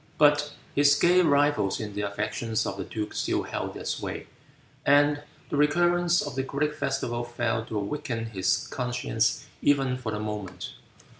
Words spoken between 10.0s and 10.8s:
the moment.